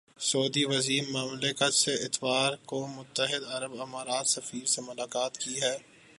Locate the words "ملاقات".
4.87-5.37